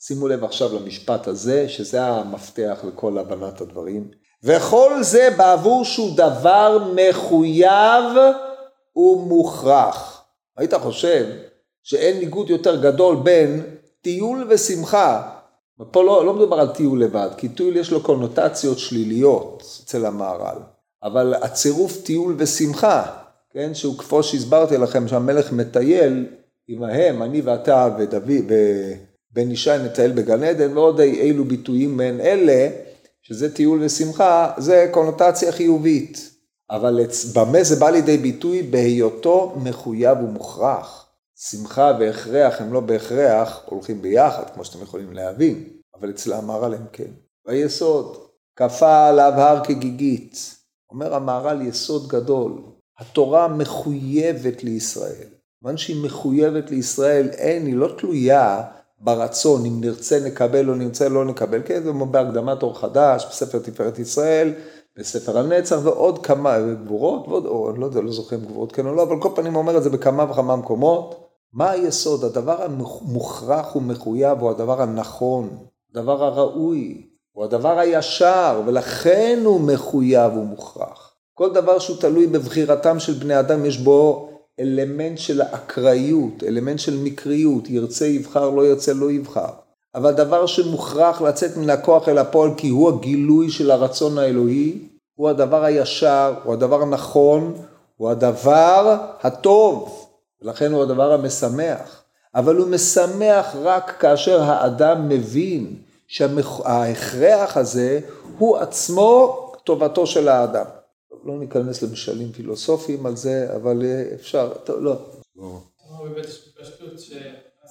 [0.00, 4.08] שימו לב עכשיו למשפט הזה, שזה המפתח לכל הבנת הדברים.
[4.44, 8.04] וכל זה בעבור שהוא דבר מחויב
[8.96, 10.19] ומוכרח.
[10.60, 11.26] היית חושב
[11.82, 13.62] שאין ניגוד יותר גדול בין
[14.00, 15.30] טיול ושמחה.
[15.90, 20.58] פה לא, לא מדובר על טיול לבד, כי טיול יש לו קונוטציות שליליות אצל המהר"ל.
[21.02, 23.02] אבל הצירוף טיול ושמחה,
[23.52, 26.26] כן, שהוא כמו שהסברתי לכם שהמלך מטייל
[26.68, 28.52] עמהם, אני ואתה ודוד,
[29.32, 32.68] בן ישי נטייל בגן עדן ועוד אילו ביטויים מעין אלה,
[33.22, 36.29] שזה טיול ושמחה, זה קונוטציה חיובית.
[36.70, 37.00] אבל
[37.34, 38.62] במה זה בא לידי ביטוי?
[38.62, 41.06] בהיותו מחויב ומוכרח.
[41.36, 45.64] שמחה והכרח הם לא בהכרח הולכים ביחד, כמו שאתם יכולים להבין,
[46.00, 47.10] אבל אצל המהר"ל הם כן.
[47.46, 48.16] ביסוד,
[48.56, 50.56] כפה עליו הר כגיגית.
[50.90, 52.62] אומר המהר"ל יסוד גדול,
[52.98, 55.28] התורה מחויבת לישראל.
[55.60, 58.62] כיוון שהיא מחויבת לישראל, אין, היא לא תלויה
[58.98, 63.98] ברצון, אם נרצה נקבל או נרצה לא נקבל, כן, זה בהקדמת אור חדש, בספר תפארת
[63.98, 64.52] ישראל,
[64.98, 68.86] בספר הנצח ועוד כמה גבורות, ועוד, או אני לא יודע, לא זוכר אם גבורות כן
[68.86, 71.26] או לא, אבל כל פנים אומר את זה בכמה וכמה מקומות.
[71.52, 72.24] מה היסוד?
[72.24, 75.50] הדבר המוכרח ומחויב הוא הדבר הנכון,
[75.90, 81.14] הדבר הראוי, הוא הדבר הישר, ולכן הוא מחויב ומוכרח.
[81.34, 84.28] כל דבר שהוא תלוי בבחירתם של בני אדם, יש בו
[84.60, 89.50] אלמנט של אקראיות, אלמנט של מקריות, ירצה יבחר, לא ירצה לא יבחר.
[89.94, 95.28] אבל דבר שמוכרח לצאת מן הכוח אל הפועל כי הוא הגילוי של הרצון האלוהי, הוא
[95.28, 97.54] הדבר הישר, הוא הדבר הנכון,
[97.96, 100.06] הוא הדבר הטוב,
[100.42, 102.02] ולכן הוא הדבר המשמח.
[102.34, 105.76] אבל הוא משמח רק כאשר האדם מבין
[106.08, 108.00] שההכרח הזה
[108.38, 110.64] הוא עצמו טובתו של האדם.
[111.24, 113.82] לא ניכנס למשלים פילוסופיים על זה, אבל
[114.14, 114.96] אפשר, טוב, לא.
[115.34, 116.98] הוא בפשטות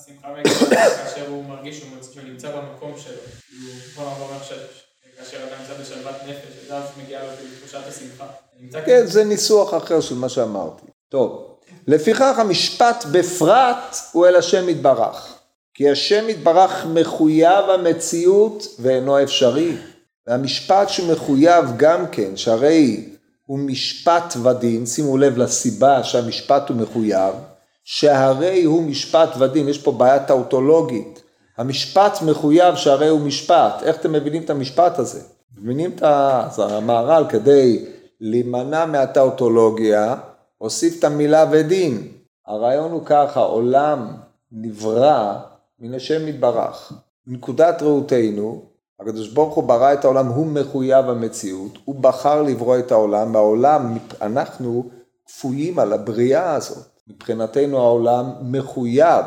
[0.06, 3.22] שהשמחה מגיעה כאשר הוא מרגיש שהוא נמצא במקום שלו.
[3.96, 8.26] הוא אומר שכאשר אדם נמצא בשלוות נפש, אז מגיעה לו תחושת השמחה.
[8.86, 10.86] כן, זה ניסוח אחר של מה שאמרתי.
[11.10, 11.56] טוב,
[11.88, 15.36] לפיכך המשפט בפרט הוא אל השם יתברך.
[15.74, 19.78] כי השם יתברך מחויב המציאות ואינו אפשרי.
[20.28, 23.10] והמשפט שמחויב גם כן, שהרי
[23.46, 27.34] הוא משפט ודין, שימו לב לסיבה שהמשפט הוא מחויב,
[27.92, 31.22] שהרי הוא משפט ודין, יש פה בעיה טאוטולוגית.
[31.58, 35.22] המשפט מחויב שהרי הוא משפט, איך אתם מבינים את המשפט הזה?
[35.58, 36.04] מבינים את
[36.58, 37.86] המהר"ל כדי
[38.22, 40.16] להימנע מהטאוטולוגיה,
[40.58, 42.08] הוסיף את המילה ודין.
[42.48, 44.08] הרעיון הוא ככה, עולם
[44.52, 45.36] נברא
[45.80, 46.94] מן השם יתברך.
[47.28, 48.62] מנקודת ראותנו,
[49.00, 53.98] הקדוש ברוך הוא ברא את העולם, הוא מחויב המציאות, הוא בחר לברוא את העולם, והעולם,
[54.22, 54.90] אנחנו
[55.26, 56.99] כפויים על הבריאה הזאת.
[57.10, 59.26] מבחינתנו העולם מחויב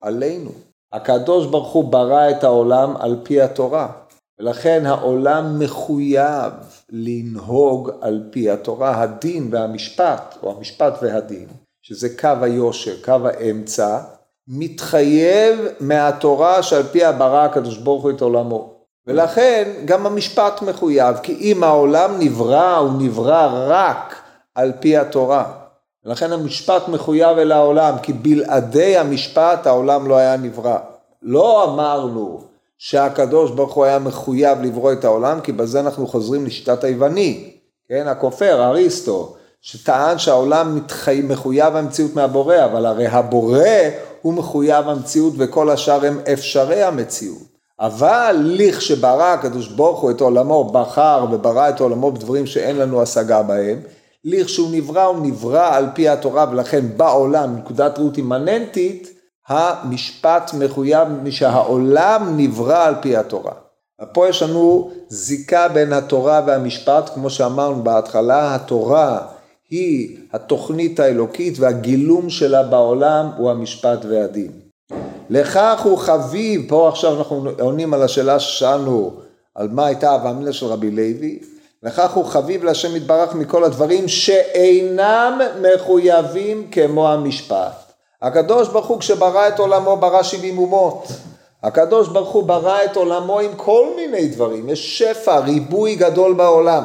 [0.00, 0.50] עלינו.
[0.92, 3.88] הקדוש ברוך הוא ברא את העולם על פי התורה,
[4.38, 6.52] ולכן העולם מחויב
[6.90, 11.48] לנהוג על פי התורה, הדין והמשפט, או המשפט והדין,
[11.82, 13.98] שזה קו היושר, קו האמצע,
[14.48, 18.72] מתחייב מהתורה שעל פי הברא הקדוש ברוך הוא את עולמו.
[19.06, 24.14] ולכן גם המשפט מחויב, כי אם העולם נברא, הוא נברא רק
[24.54, 25.65] על פי התורה.
[26.06, 30.78] ולכן המשפט מחויב אל העולם, כי בלעדי המשפט העולם לא היה נברא.
[31.22, 32.40] לא אמרנו
[32.78, 37.50] שהקדוש ברוך הוא היה מחויב לברוא את העולם, כי בזה אנחנו חוזרים לשיטת היווני,
[37.88, 41.22] כן, הכופר, אריסטו, שטען שהעולם מתחי...
[41.24, 43.58] מחויב המציאות מהבורא, אבל הרי הבורא
[44.22, 47.56] הוא מחויב המציאות וכל השאר הם אפשרי המציאות.
[47.80, 53.42] אבל לכשברא הקדוש ברוך הוא את עולמו, בחר וברא את עולמו בדברים שאין לנו השגה
[53.42, 53.80] בהם,
[54.28, 59.10] לכשהוא נברא הוא נברא על פי התורה ולכן בעולם, נקודת ראות אימננטית,
[59.48, 63.52] המשפט מחויב משהעולם נברא על פי התורה.
[64.12, 69.18] פה יש לנו זיקה בין התורה והמשפט, כמו שאמרנו בהתחלה, התורה
[69.70, 74.50] היא התוכנית האלוקית והגילום שלה בעולם הוא המשפט והדין.
[75.30, 79.12] לכך הוא חביב, פה עכשיו אנחנו עונים על השאלה ששאלנו
[79.54, 81.38] על מה הייתה הווה של רבי לוי,
[81.86, 87.92] לכך הוא חביב להשם יתברך מכל הדברים שאינם מחויבים כמו המשפט.
[88.22, 91.08] הקדוש ברוך הוא כשברא את עולמו ברא שבעים אומות.
[91.62, 96.84] הקדוש ברוך הוא ברא את עולמו עם כל מיני דברים, יש שפע, ריבוי גדול בעולם.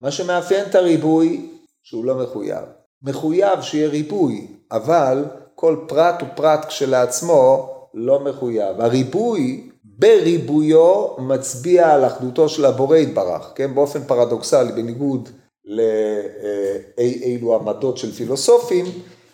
[0.00, 1.50] מה שמאפיין את הריבוי,
[1.82, 2.64] שהוא לא מחויב.
[3.02, 5.24] מחויב שיהיה ריבוי, אבל
[5.54, 8.80] כל פרט ופרט כשלעצמו לא מחויב.
[8.80, 13.74] הריבוי בריבויו מצביע על אחדותו של הבורא יתברך, כן?
[13.74, 15.28] באופן פרדוקסלי, בניגוד
[15.64, 18.86] לאילו עמדות של פילוסופים,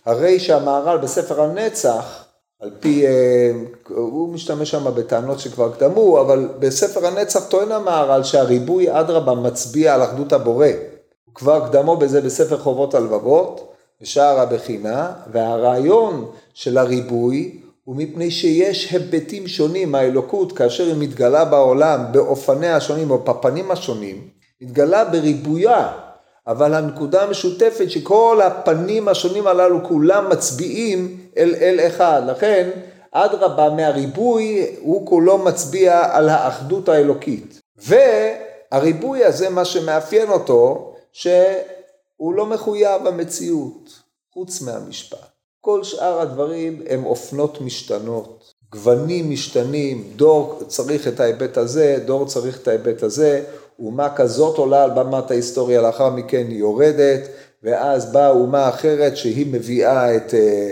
[0.04, 2.24] הרי שהמהר"ל בספר הנצח,
[2.60, 3.52] על פי, אה,
[3.88, 10.02] הוא משתמש שם בטענות שכבר קדמו, אבל בספר הנצח טוען המהר"ל שהריבוי אדרבה מצביע על
[10.02, 10.66] אחדות הבורא.
[11.24, 18.92] הוא כבר קדמו בזה בספר חובות הלבבות, בשער הבחינה, והרעיון של הריבוי הוא מפני שיש
[18.92, 24.28] היבטים שונים מהאלוקות כאשר היא מתגלה בעולם באופניה השונים או בפנים השונים,
[24.60, 25.92] מתגלה בריבויה
[26.46, 32.70] אבל הנקודה המשותפת שכל הפנים השונים הללו כולם מצביעים אל אל אחד, לכן
[33.12, 37.60] אדרבה מהריבוי הוא כולו מצביע על האחדות האלוקית.
[37.76, 44.02] והריבוי הזה מה שמאפיין אותו שהוא לא מחויב המציאות
[44.34, 45.37] חוץ מהמשפט.
[45.68, 52.58] כל שאר הדברים הם אופנות משתנות, גוונים משתנים, דור צריך את ההיבט הזה, דור צריך
[52.62, 53.42] את ההיבט הזה,
[53.78, 57.20] אומה כזאת עולה על במת ההיסטוריה, לאחר מכן היא יורדת,
[57.62, 60.70] ואז באה אומה אחרת שהיא מביאה את, אה,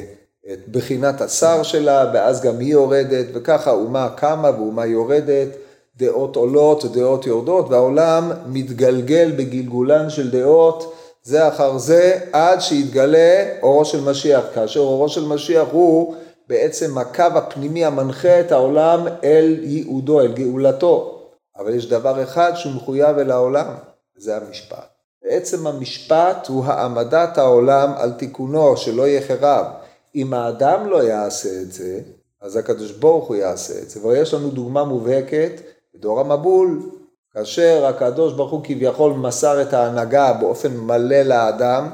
[0.52, 5.48] את בחינת השר שלה, ואז גם היא יורדת, וככה אומה קמה ואומה יורדת,
[5.96, 10.94] דעות עולות, דעות יורדות, והעולם מתגלגל בגלגולן של דעות
[11.26, 16.14] זה אחר זה, עד שיתגלה אורו של משיח, כאשר אורו של משיח הוא
[16.48, 21.22] בעצם הקו הפנימי המנחה את העולם אל ייעודו, אל גאולתו.
[21.58, 23.74] אבל יש דבר אחד שהוא מחויב אל העולם,
[24.16, 24.88] זה המשפט.
[25.24, 29.66] בעצם המשפט הוא העמדת העולם על תיקונו, שלא יהיה חרב.
[30.14, 32.00] אם האדם לא יעשה את זה,
[32.40, 34.06] אז הקדוש ברוך הוא יעשה את זה.
[34.06, 35.60] ויש לנו דוגמה מובהקת
[35.94, 36.90] בדור המבול,
[37.36, 41.90] כאשר הקדוש ברוך הוא כביכול מסר את ההנהגה באופן מלא לאדם,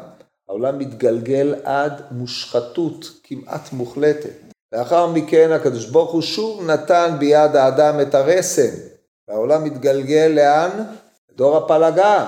[0.48, 4.31] העולם מתגלגל עד מושחתות כמעט מוחלטת.
[4.72, 8.70] לאחר מכן הקדוש ברוך הוא שוב נתן ביד האדם את הרסן,
[9.28, 10.70] והעולם מתגלגל לאן?
[11.37, 12.26] דור הפלגה.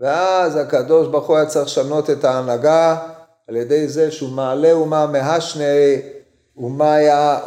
[0.00, 2.98] ואז הקדוש ברוך הוא היה צריך לשנות את ההנהגה
[3.48, 6.00] על ידי זה שהוא מעלה אומה מהשני
[6.56, 7.38] אומיה,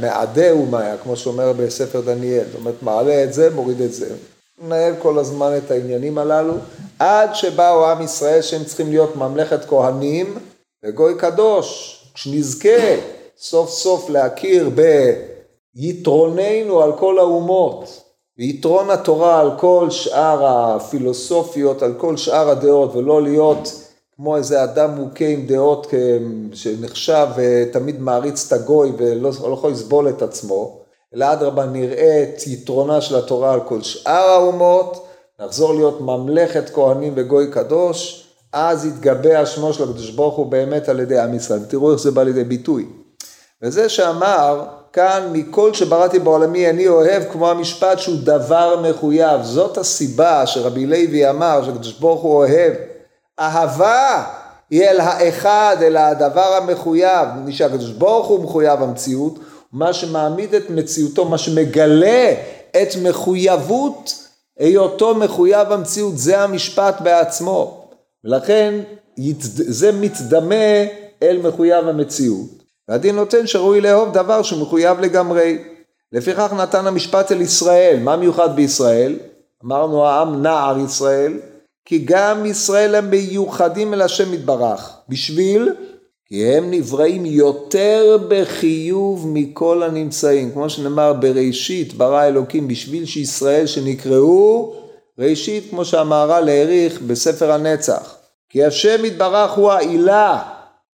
[0.00, 2.44] מעדה אומיה, כמו שאומר בספר דניאל.
[2.44, 4.14] זאת אומרת, מעלה את זה, מוריד את זה.
[4.60, 6.54] מנהל כל הזמן את העניינים הללו,
[6.98, 10.38] עד שבאו עם ישראל שהם צריכים להיות ממלכת כהנים
[10.84, 12.96] וגוי קדוש, כשנזכה
[13.38, 14.70] סוף סוף להכיר
[15.74, 18.02] ביתרוננו על כל האומות,
[18.38, 23.82] ויתרון התורה על כל שאר הפילוסופיות, על כל שאר הדעות, ולא להיות
[24.16, 25.86] כמו איזה אדם מוכה עם דעות
[26.52, 30.85] שנחשב ותמיד מעריץ את הגוי ולא לא יכול לסבול את עצמו,
[31.16, 35.06] אלא אדרבה נראה את יתרונה של התורה על כל שאר האומות,
[35.40, 41.00] נחזור להיות ממלכת כהנים וגוי קדוש, אז יתגבע שמו של הקדוש ברוך הוא באמת על
[41.00, 41.64] ידי עם ישראל.
[41.68, 42.86] תראו איך זה בא לידי ביטוי.
[43.62, 49.42] וזה שאמר, כאן מכל שבראתי בעולמי אני אוהב כמו המשפט שהוא דבר מחויב.
[49.42, 52.72] זאת הסיבה שרבי לוי אמר שהקדוש ברוך הוא אוהב.
[53.40, 54.24] אהבה
[54.70, 57.28] היא אל האחד, אל הדבר המחויב.
[57.44, 59.38] מי שהקדוש ברוך הוא מחויב המציאות,
[59.76, 62.34] מה שמעמיד את מציאותו, מה שמגלה
[62.70, 64.14] את מחויבות
[64.58, 67.88] היותו מחויב המציאות, זה המשפט בעצמו.
[68.24, 68.80] ולכן
[69.48, 70.84] זה מתדמה
[71.22, 72.48] אל מחויב המציאות.
[72.88, 75.58] והדין נותן שראוי לאהוב דבר שמחויב לגמרי.
[76.12, 77.98] לפיכך נתן המשפט אל ישראל.
[78.00, 79.18] מה מיוחד בישראל?
[79.64, 81.40] אמרנו העם נער ישראל,
[81.84, 84.96] כי גם ישראל הם מיוחדים אל השם יתברך.
[85.08, 85.72] בשביל
[86.28, 94.74] כי הם נבראים יותר בחיוב מכל הנמצאים, כמו שנאמר בראשית ברא אלוקים בשביל שישראל שנקראו
[95.18, 98.16] ראשית כמו שהמהר"ל העריך בספר הנצח,
[98.48, 100.42] כי השם יתברך הוא העילה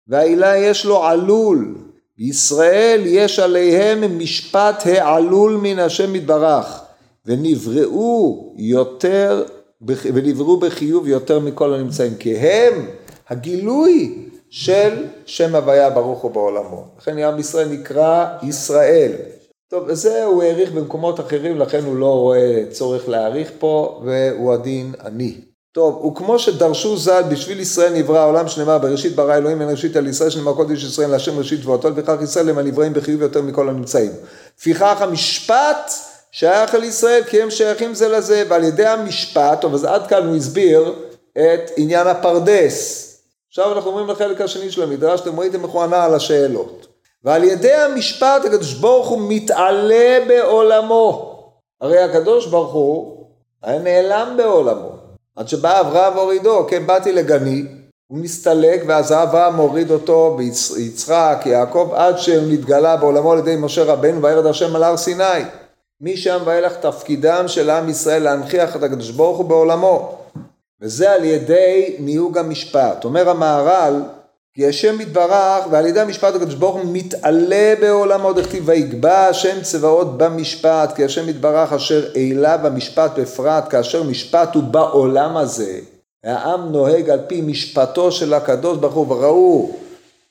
[0.08, 1.76] והעילה יש לו עלול,
[2.18, 6.82] בישראל יש עליהם משפט העלול מן השם יתברך
[7.26, 9.44] ונבראו יותר
[9.88, 12.86] ונבראו בחיוב יותר מכל הנמצאים כי הם
[13.30, 16.86] הגילוי של שם הוויה ברוך הוא בעולמו.
[16.98, 19.12] לכן עם ישראל נקרא ישראל.
[19.70, 24.94] טוב, וזה הוא העריך במקומות אחרים, לכן הוא לא רואה צורך להעריך פה, והוא הדין
[25.06, 25.36] אני.
[25.72, 30.08] טוב, וכמו שדרשו ז"ל, בשביל ישראל נברא העולם שנאמר בראשית ברא אלוהים אין ראשית על
[30.08, 34.12] ישראל שנאמר קודש ישראל להשם ראשית תבואתו, לפיכך ישראל הם הנבראים בחיוב יותר מכל הנמצאים.
[34.60, 35.92] לפיכך המשפט
[36.32, 40.28] שייך על ישראל כי הם שייכים זה לזה, ועל ידי המשפט, טוב אז עד כאן
[40.28, 40.94] הוא הסביר
[41.32, 43.11] את עניין הפרדס.
[43.52, 46.88] עכשיו אנחנו אומרים לחלק השני של המדרש, אתם ראיתם איך הוא ענה על השאלות.
[47.24, 51.38] ועל ידי המשפט הקדוש ברוך הוא מתעלה בעולמו.
[51.82, 53.26] הרי הקדוש ברוך הוא
[53.64, 54.90] היה נעלם בעולמו.
[55.36, 57.66] עד שבא אברהם והורידו, כן באתי לגני,
[58.08, 63.84] הוא מסתלק ואז אברהם מוריד אותו ביצחק, יעקב, עד שהוא נתגלה בעולמו על ידי משה
[63.84, 65.44] רבנו וירד השם על הר סיני.
[66.02, 70.21] משם ואילך תפקידם של עם ישראל להנכיח את הקדוש ברוך הוא בעולמו.
[70.82, 73.04] וזה על ידי ניהוג המשפט.
[73.04, 74.02] אומר המהר"ל,
[74.54, 80.18] כי השם יתברך ועל ידי המשפט הקדוש ברוך הוא מתעלה בעולמו דכתיב ויגבע השם צבאות
[80.18, 85.80] במשפט כי השם יתברך אשר העלה במשפט בפרט כאשר משפט הוא בעולם הזה.
[86.24, 89.08] העם נוהג על פי משפטו של הקדוש ברוך הוא.
[89.10, 89.72] וראו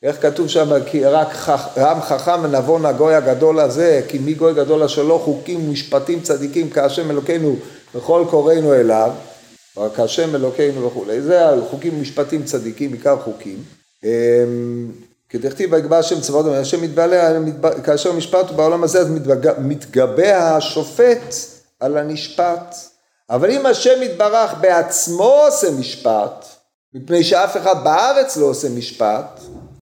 [0.02, 1.78] איך כתוב שם כי רק חכ...
[2.00, 7.10] חכם ונבון הגוי הגדול הזה כי מי גוי גדול אשר לא חוקים ומשפטים צדיקים כאשם
[7.10, 7.56] אלוקינו
[7.94, 9.10] וכל קוראינו אליו
[9.76, 13.64] רק השם אלוקינו וכולי, זה חוקים ומשפטים צדיקים, עיקר חוקים.
[14.04, 14.90] אמ,
[15.28, 17.38] כדכתיב ויגבע השם צבאות השם מתבלה,
[17.84, 19.10] כאשר משפט בעולם הזה אז
[19.58, 21.34] מתגבע השופט
[21.80, 22.74] על הנשפט.
[23.30, 26.46] אבל אם השם יתברך בעצמו עושה משפט,
[26.94, 29.40] מפני שאף אחד בארץ לא עושה משפט,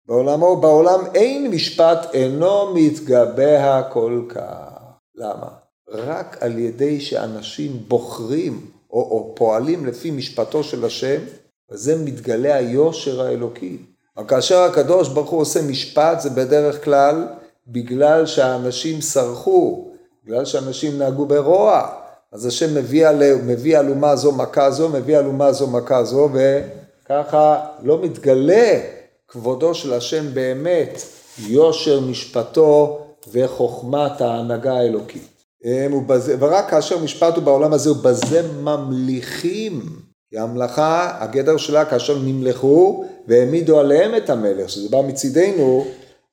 [0.07, 4.69] בעולמו, בעולם אין משפט, אינו מתגבע כל כך.
[5.15, 5.47] למה?
[5.89, 11.21] רק על ידי שאנשים בוחרים או, או פועלים לפי משפטו של השם,
[11.71, 13.77] וזה מתגלה היושר האלוקי.
[14.17, 17.27] אבל כאשר הקדוש ברוך הוא עושה משפט, זה בדרך כלל
[17.67, 19.87] בגלל שהאנשים סרחו,
[20.25, 21.87] בגלל שאנשים נהגו ברוע.
[22.31, 26.03] אז השם מביא, על, מביא על אומה זו מכה זו, מביא על אומה זו מכה
[26.03, 26.29] זו,
[27.05, 28.79] וככה לא מתגלה
[29.27, 31.01] כבודו של השם באמת,
[31.39, 32.99] יושר משפטו
[33.31, 35.38] וחוכמת ההנהגה האלוקית.
[36.39, 39.81] ורק כאשר משפט הוא בעולם הזה ובזה ממליכים.
[40.29, 45.85] כי המלאכה, הגדר שלה כאשר נמלכו והעמידו עליהם את המלך, שזה בא מצידנו,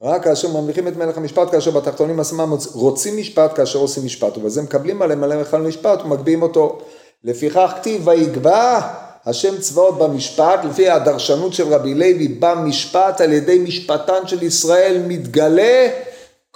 [0.02, 4.62] רק כאשר ממליכים את מלך המשפט, כאשר בתחתונים עצמם רוצים משפט, כאשר עושים משפט, ובזה
[4.62, 6.78] מקבלים עליהם עליהם אחד משפט ומגביהים אותו.
[7.24, 8.80] לפיכך כתיב ויגבע
[9.26, 15.88] השם צבאות במשפט, לפי הדרשנות של רבי לוי במשפט, על ידי משפטן של ישראל מתגלה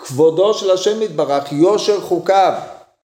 [0.04, 2.52] כבודו של השם יתברך, יושר חוקיו.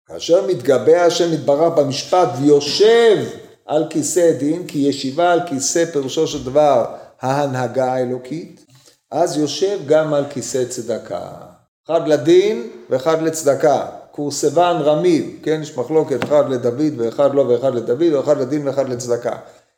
[0.06, 3.24] כאשר מתגבה השם יתברך במשפט ויושב
[3.66, 6.84] על כיסא דין, כי ישיבה על כיסא פירושו של דבר
[7.20, 8.64] ההנהגה האלוקית,
[9.10, 11.28] אז יושב גם על כיסא צדקה.
[11.86, 13.86] אחד לדין ואחד לצדקה.
[14.10, 18.88] קורסבן רמיב, כן, יש מחלוקת אחד לדוד ואחד לא ואחד לדוד, או אחד לדין ואחד
[18.88, 19.36] לצדקה.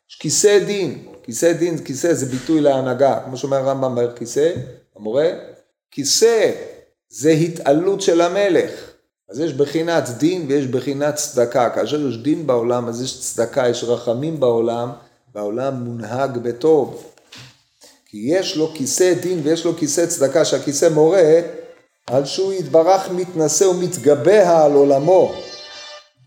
[0.09, 4.51] יש כיסא דין, כיסא דין, כיסא זה ביטוי להנהגה, כמו שאומר הרמב"ם כיסא,
[4.95, 5.29] המורה,
[5.91, 6.51] כיסא
[7.11, 8.71] זה התעלות של המלך,
[9.29, 13.83] אז יש בחינת דין ויש בחינת צדקה, כאשר יש דין בעולם אז יש צדקה, יש
[13.83, 14.91] רחמים בעולם,
[15.35, 17.03] והעולם מונהג בטוב.
[18.05, 21.39] כי יש לו כיסא דין ויש לו כיסא צדקה, שהכיסא מורה
[22.07, 25.33] על שהוא יתברך מתנשא ומתגבה על עולמו.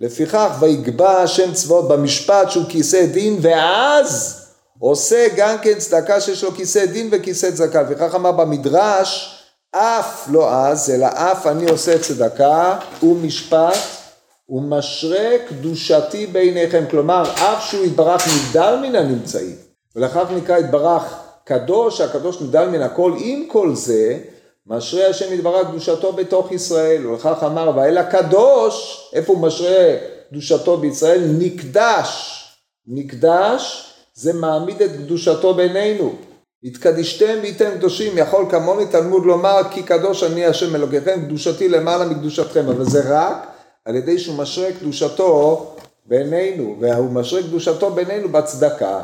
[0.01, 4.41] לפיכך ויגבה השם צבאות במשפט שהוא כיסא דין ואז
[4.79, 7.83] עושה גם כן צדקה שיש לו כיסא דין וכיסא צדקה.
[7.83, 9.41] לפיכך אמר במדרש
[9.77, 13.79] אף לא אז אלא אף אני עושה צדקה ומשפט
[14.49, 16.85] ומשרה קדושתי בעיניכם.
[16.91, 19.57] כלומר אף שהוא יתברך נבדל מן הנמצאים
[19.97, 21.15] ולכך נקרא יתברך
[21.45, 24.19] קדוש הקדוש נבדל מן הכל עם כל זה
[24.67, 29.97] משרה השם יתברך קדושתו בתוך ישראל, ולכך אמר ואל הקדוש, איפה הוא משרה
[30.31, 31.21] קדושתו בישראל?
[31.39, 32.41] נקדש,
[32.87, 36.15] נקדש זה מעמיד את קדושתו בינינו.
[36.65, 42.69] התקדישתם וייתם קדושים, יכול כמוני תלמוד לומר כי קדוש אני השם אלוקיכם, קדושתי למעלה מקדושתכם,
[42.69, 43.47] אבל זה רק
[43.85, 45.67] על ידי שהוא משרה קדושתו
[46.07, 49.01] בינינו, והוא משרה קדושתו בינינו בצדקה.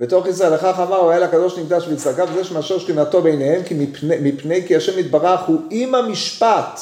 [0.00, 4.16] בתוך ישראל לכך אמר הוא היה לקדוש נקדש בצדקה וזה שמאשר שכינתו ביניהם כי מפני,
[4.22, 6.80] מפני כי השם יתברך הוא עם המשפט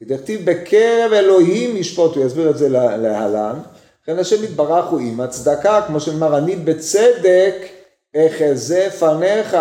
[0.00, 3.58] כדכתיב בקרב אלוהים ישפוט הוא יסביר את זה להלן
[4.02, 7.75] לכן השם יתברך הוא עם הצדקה כמו שנאמר אני בצדק
[8.16, 9.56] אחזה פניך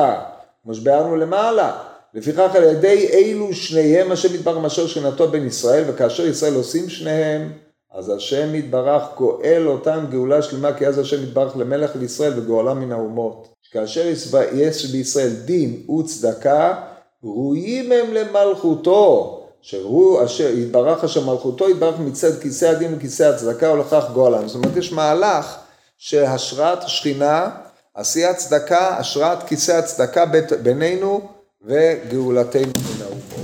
[0.63, 1.77] כמו שביארנו למעלה
[2.13, 7.51] לפיכך על ידי אילו שניהם השם יתברך מאשר שכינתו בין ישראל וכאשר ישראל עושים שניהם
[7.93, 12.91] אז השם יתברך גואל אותם גאולה שלמה כי אז השם יתברך למלך לישראל וגואלם מן
[12.91, 13.47] האומות.
[13.71, 14.07] כאשר
[14.53, 16.75] יש בישראל דין וצדקה
[17.23, 24.05] ראויים הם למלכותו שהוא אשר יתברך אשר מלכותו יתברך מצד כיסא הדין וכיסא הצדקה ולכך
[24.13, 24.47] גואלם.
[24.47, 25.55] זאת אומרת יש מהלך
[25.97, 27.49] שהשראת השכינה,
[27.95, 30.25] עשיית צדקה, השראת כיסא הצדקה
[30.63, 31.21] בינינו
[31.61, 33.34] וגאולתנו מן האומות.